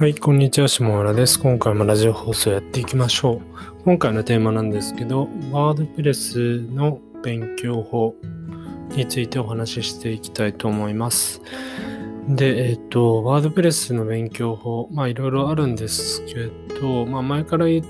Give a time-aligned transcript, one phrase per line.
[0.00, 1.38] はい、こんにちは、下原です。
[1.38, 3.40] 今回もラジオ放送やっていきましょう。
[3.84, 8.14] 今回のテーマなんですけど、ワードプレスの勉強法
[8.92, 11.42] についてお話ししていきたいと思います。
[12.30, 16.48] で、えっ、と、ワードプレスの勉強法、まあいろいろあるんですけ
[16.80, 17.82] ど、まあ前から言い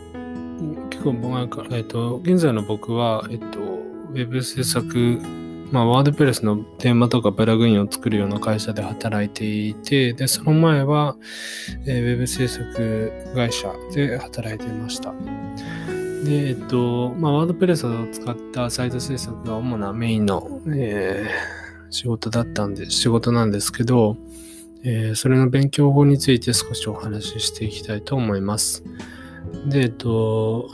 [0.90, 5.20] 結構前から、えっ、と、現在の僕は、えっ、と、ウェブ制作
[5.70, 11.16] まあ、ワードプレスのテーマとかプラグインを作るような会社で働いていて、で、その前は、
[11.86, 15.12] えーウェブ制作会社で働いていました。
[16.24, 21.60] で、えっと、まあ、ワードプレスを使ったサイト制作が主なメインの、えー
[21.92, 24.16] 仕事だったんで、仕事なんですけど、
[24.84, 28.84] えーそれの勉強法について少しお話ししていきたいと思います。
[29.66, 30.70] で、えっと、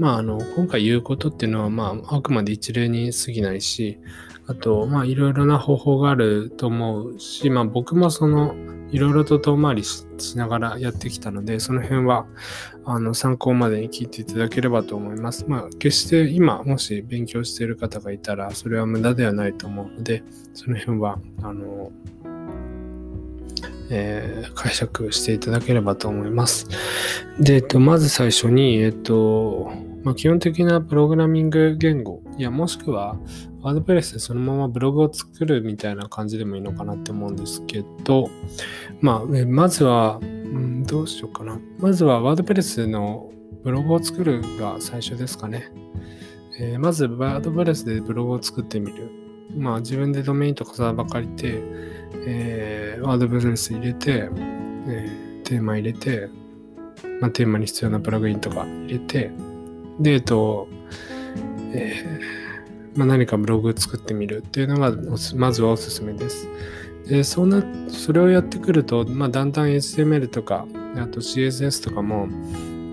[0.00, 3.98] まあ、あの、今回言うことっていうのは、まあ、あくまで一例に過ぎないし、
[4.46, 8.54] あと、まあ、いろいろな方法があると思うし、まあ、僕もその、
[8.90, 10.06] いろいろと遠回りし
[10.38, 12.24] ながらやってきたので、その辺は、
[12.86, 15.44] あの、参考までに聞いていただければと思います。
[15.46, 21.92] まあ、決して今、もし勉強している方がいたら、それは無駄ではないと思うので、その辺は、あの、
[23.90, 26.68] えー解釈していただければと思います。
[27.38, 33.18] で、えっと、まず最初に、えっと、まあ、基本的なプログラミング言語、いや、もしくは、
[33.62, 38.30] ワードプレスでそのままブログを作るみたいな感じでもいいのかなって思うんですけど、
[39.00, 41.60] まあ、まずは、うん、どうしようかな。
[41.78, 43.30] まずは、ワードプレスの
[43.62, 45.70] ブログを作るが最初ですかね。
[46.58, 49.10] えーまず、ワードプレスでブログを作ってみる。
[49.56, 51.62] まあ、自分でドメインとかサーバー借りて、
[52.26, 54.30] えーワードプレス入れて、
[54.88, 56.28] えーテーマ入れて、
[57.20, 59.32] まあ、テーマに必要なプラグインとか入れて、
[60.00, 60.68] で、えっと、
[61.72, 62.40] えー
[62.96, 64.92] まあ、何かブログ作ってみるっていうのが
[65.36, 66.48] まずはおすすめです。
[67.06, 70.66] で、そんな、それをやってくると、まあ、だんだん HTML とか、
[70.96, 72.28] あと CSS とかも、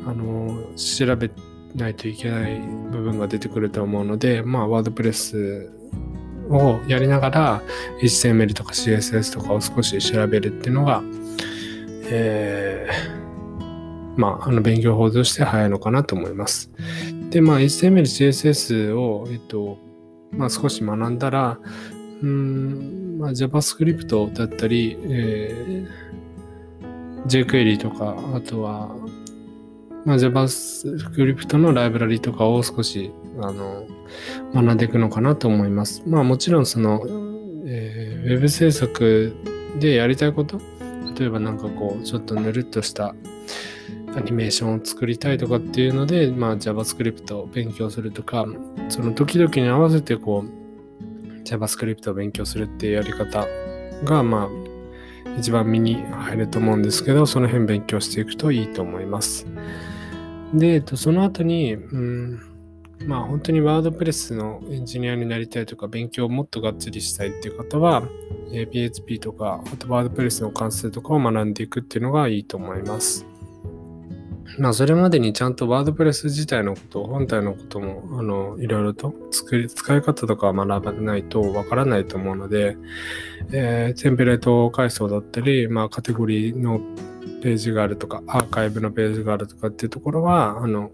[0.06, 1.32] あの、調べ
[1.76, 2.60] ないといけない
[2.92, 5.72] 部分が出てくると思うので、まあ、ワードプレス
[6.50, 7.62] をやりながら
[8.02, 11.04] HTML とか CSS とかを少し調べるっていうのが、
[12.10, 13.18] えー
[14.18, 16.72] まあ、あの勉強法として早いのかなと思います。
[17.38, 19.78] で、まあ、HTML、CSS を、えっと、
[20.32, 21.60] まあ、少し学んだら、
[22.24, 26.08] うん、まあ、JavaScript だったり、えー
[27.28, 28.96] jQuery とか、あとは、
[30.04, 33.86] まあ、JavaScript のライブラリとかを少し、あの、
[34.56, 36.02] 学んでいくのかなと思います。
[36.08, 37.04] まあ、もちろん、その、
[37.68, 39.36] えーウェブ制作
[39.80, 40.60] でやりたいこと
[41.20, 43.14] 例えばなんかこう、ちょっとぬるっとした
[44.18, 48.48] アニメーションを作りたいとかっていうので、まあ、JavaScript を勉強するとか、
[48.90, 53.46] その時々に合わせてこう、JavaScript を勉強するっていうやり方
[54.04, 59.46] が、まあ、一番身に入ると思うんですけど、その辺勉強していくといいと思います。
[60.52, 62.40] で、えっと、その後に、うん、
[63.06, 68.02] まあ本当にワードプレスのエンジニアになりたいとか、勉強をもっとがっつりしたいっていう方は、
[68.52, 73.37] え PHP とか、あとワードプレスの関数とかを学んでいくっていうのがいいと思います。
[74.60, 82.78] まあそれまでにちゃんとワードプレス自体のこと、本体のことも、あの、いろいろと作り、使い方とかを学ばないとわからないと思うので、
[83.52, 86.82] えーテンプレート階層だったり、まあカテゴリーの
[87.44, 90.92] ページがあるとか、アーカイブのページがあるとかっていうところは、あの、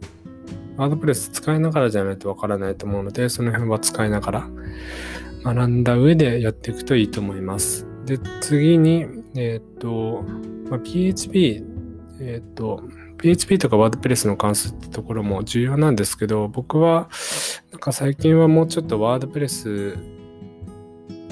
[0.75, 4.49] ワードプレス使いながらじゃないとわからないと思うので、その辺は使いながら
[5.43, 7.87] 学んだ上でやっていくといいと思います。
[8.05, 10.23] で、次に、えーっと、
[10.69, 11.63] まあ、PHP、
[12.19, 12.83] えーっと、
[13.23, 17.09] PHP とか WordPress の関数ってところも重要なんですけど、僕は、
[17.71, 19.97] なんか最近はもうちょっと WordPress、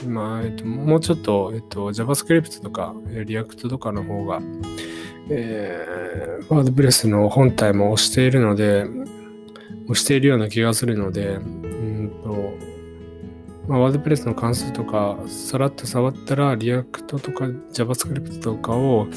[0.07, 4.41] まあ、えっと、もうちょっと、えっと、JavaScript とか、React とかの方が、
[5.29, 8.85] えー、WordPress の本体も押しているので、
[9.85, 11.40] 押しているような気がするので、
[13.71, 19.07] まあ、WordPress の関数とか、さらっと触ったら、React とか JavaScript とかを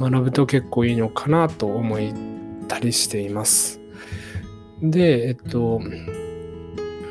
[0.00, 1.98] 学ぶと結構いいのかなと思っ
[2.68, 3.82] たりしています。
[4.80, 5.82] で、えっと、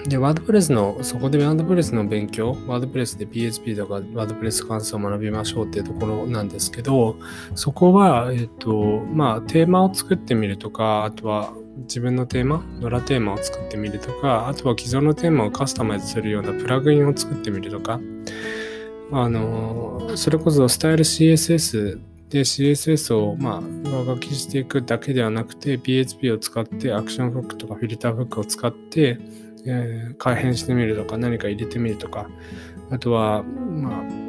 [0.07, 7.15] で、WordPress の、そこで WordPress の勉強、WordPress で PHP とか WordPress 関数を学びましょうっていうところなんですけど、
[7.53, 17.99] そこは、えっと、まあ、テーマを作ってみるとか、あとは自分のテーマ、ドラテーマを作ってみるとか、あとは既存のテーマをカスタマイズするようなプラグインを作ってみるとか、
[19.11, 29.17] あの、それこそスタイル CSS で CSS をまあ上書きしていくだけではなくて PHP を使ってアクションフックとかフィルターフックを使って、
[29.65, 32.27] えー改変してみるとか何か入れてみるとか
[32.89, 34.26] あとはまあ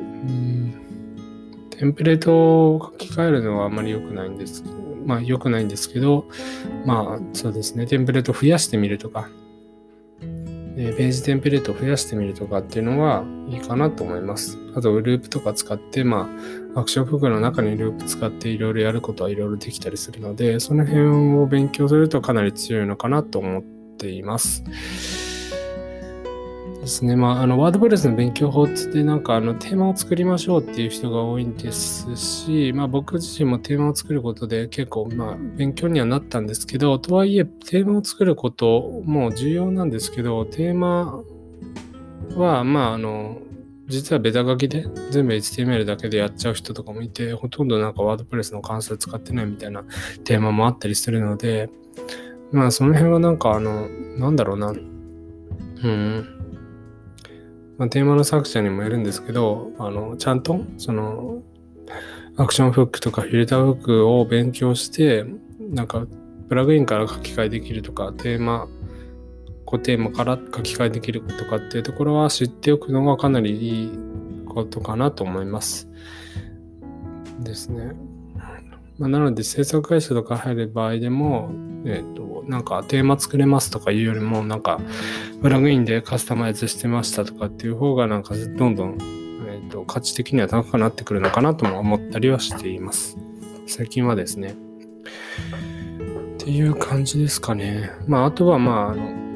[1.79, 6.27] テンプレートを書き換えるのはあまり良くないんですけどまあ良くないんですけど、
[6.85, 9.31] まあそうですね、テンプレート増やしてみるとか、
[10.77, 14.59] えページテンプレートを増やしてみるとかっていうのはいいかなと思います。
[14.77, 16.29] あと、ループとか使って、ま
[16.75, 21.07] あ、アクションフックの中にループ使っていろいろやることはいろいろできたりするので、その辺
[21.39, 24.63] を勉強するとかなり強いのかなと思っています。
[26.81, 27.17] ですね。
[27.17, 41.23] まあ、あの、ワードプレスの勉強法ってなんか、あの、テーマを作りましょうっていう人が多いんですし、まあ、僕自身もテーマを作ることで結構、まあ、勉強にはなったんですけど、とはいえ、テーマを作ることも重要なんですけど、テーマ
[42.37, 43.39] は、まあ、あの、
[43.89, 49.83] 実はベタ書きで全部 HTML だけでやっちゃう人とかもいて、ほとんどなんかワードプレスの関数使ってないみたいな
[50.25, 51.71] テーマもあったりするので、
[52.53, 56.38] まあその辺はなんかあの、なんだろうな、うん、
[57.79, 61.43] まあ、テーマの作者にもよるんですけど、あの、ちゃんと、その、
[62.37, 65.25] アクションフックとかフィルターフックを勉強して、
[65.71, 66.07] なんか、
[66.49, 68.69] プラグインから書き換えできるとか、テーマ、
[69.65, 73.99] 固テーマから書き換えできるとかっていうところは知っておくのがかなりいい
[74.47, 75.89] ことかなと思います。
[77.41, 77.93] ですね。
[78.99, 81.51] まあ、なので制作会社とか入る場合でも、
[81.85, 84.81] えっ、ー、と、なんかテーマ作れますとかいうよりも、なんか
[85.43, 88.99] プラグインでカスタマイズしてましたとかっていう方が、なんかどんどん、
[89.49, 93.17] えっ、ー、と、価値的には高くなってくるのかなとも思ったりはしています。
[93.67, 94.55] 最近はですね。
[96.35, 97.91] っていう感じですかね。
[98.07, 99.29] まあ、あとはまあ、あの、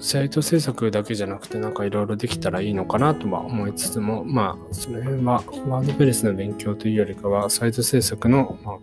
[0.00, 8.76] サイト制作だけじゃなくてなんかいろいろできたらいいのかなとは思いつつも、まあ、その辺はワードプレスの勉強というよりかは、サイト制作の、まあ、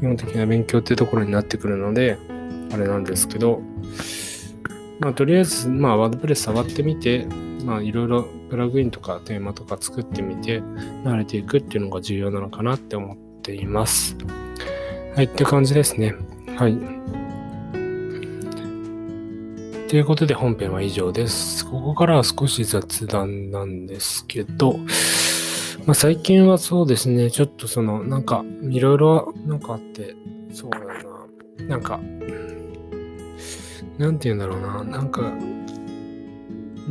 [0.00, 2.18] 基本的な勉強っていうところになってくるので、
[2.72, 3.60] あれなんですけど、
[5.00, 7.26] まあ、とりあえず、まあ、ワードプレス触ってみて、
[7.64, 10.60] まあ、いろいろプラグインとかテーマとか作ってみて、
[11.04, 14.16] 慣れていくっていうのが重要なのかなって思っています。
[15.14, 16.14] はい、って感じですね。
[16.56, 16.76] はい。
[19.88, 21.64] ということで本編は以上です。
[21.64, 24.78] ここからは少し雑談なんですけど、
[25.88, 30.14] まあ、最近はそうですね、ちょっとその、なんか、いろいろなんかあって、
[30.52, 30.94] そうだな、
[31.66, 31.98] なんか、
[33.96, 35.24] なんて言うんだろうな、なんか、う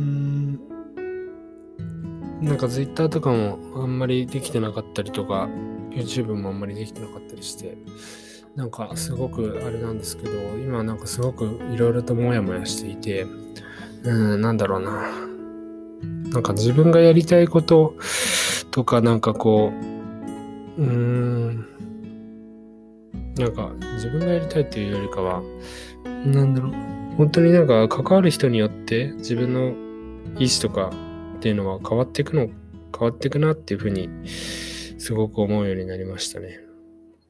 [0.02, 0.58] ん、
[2.42, 5.48] なんか Twitter とかもあんまりできてなかったりとか、
[5.92, 7.78] YouTube もあんまりできてなかったりして、
[8.56, 13.28] なんかすごくあれなんですけど、今なんかすごくいろいろとモヤモヤしていて、
[14.02, 15.28] うん、なんだろうな。
[16.30, 17.94] なんか自分がやりたいこと
[18.78, 19.72] とかなんかこ
[20.78, 21.66] う、うーん、
[23.36, 25.42] なんか自分がやりたいっていうよりかは、
[26.24, 26.72] なんだろう、
[27.16, 29.70] 本当になんか関わる人によって自分の
[30.38, 30.92] 意思とか
[31.38, 32.52] っていうのは変わっていくの、変
[33.00, 36.60] わっていくなっていうふうにすごく思うようになりましたね。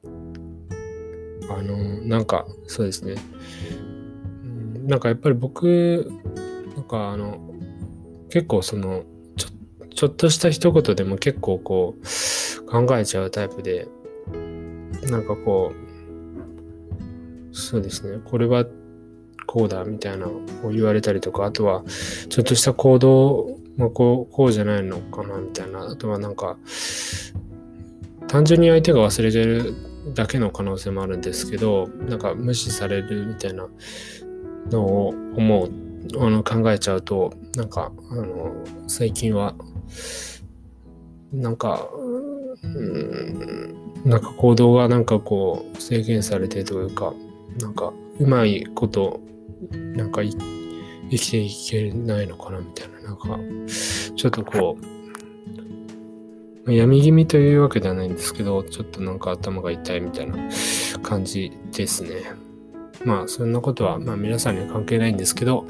[0.03, 3.15] あの、なんか、そうですね。
[4.85, 6.11] なんかやっぱり僕、
[6.75, 7.39] なんかあの、
[8.29, 9.03] 結構その、
[9.99, 13.89] ちょっとした一言でも結構こう、考えちゃうタイプで、
[15.11, 15.73] なんかこ
[17.51, 18.63] う、そうですね、これは
[19.45, 20.31] こうだみたいなの
[20.63, 21.83] を言われたりとか、あとは、
[22.29, 26.57] ちょっとした行動もこう、こうじゃないのかなみたいな、あとはなんか、
[28.29, 29.75] 単純に相手が忘れてる
[30.15, 33.67] だけの可能性もあるんですけどなんか無視されるみたいな
[34.71, 35.69] のを思う
[36.19, 38.53] あの考えちゃうとなんかあの
[38.87, 39.55] 最近は
[41.33, 41.87] なんか
[42.63, 47.13] うんなんか行動がなんかこう制限されてというか
[47.59, 49.19] なんかうまいこと
[49.71, 53.39] なんか生きていけないのかなみたいななんか
[54.15, 54.99] ちょっとこう
[56.73, 60.37] 闇気味というわけではないんですけど、ちょっとなんか頭が痛いみたいな
[61.01, 62.33] 感じですね。
[63.05, 65.65] まあ、そんなことは、まあ皆さんには関係ないんですけど、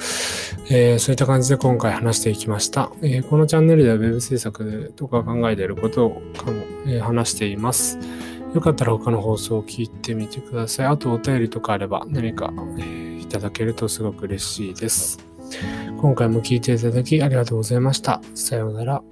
[0.71, 2.91] えー、そういった感じで今回話していきました。
[3.01, 6.21] えー、このチャンネルでは Web 制作とか考えていることを、
[6.85, 7.97] えー、話しています。
[8.53, 10.85] よかったら他の放送を聞いてみてください。
[10.85, 15.19] あとお便りとかあれば何か、え、いただけるとすごく嬉しいです。
[15.99, 18.21] 今回も聞いていただきありがとうございました。
[18.35, 19.03] さようなら。